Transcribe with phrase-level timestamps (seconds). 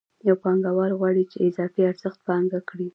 [0.27, 2.87] یو پانګوال غواړي چې اضافي ارزښت پانګه کړي